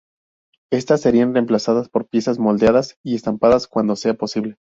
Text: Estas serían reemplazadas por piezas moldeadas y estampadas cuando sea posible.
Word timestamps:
Estas 0.73 1.01
serían 1.01 1.35
reemplazadas 1.35 1.87
por 1.87 2.07
piezas 2.07 2.39
moldeadas 2.39 2.97
y 3.03 3.13
estampadas 3.13 3.67
cuando 3.67 3.95
sea 3.95 4.15
posible. 4.15 4.57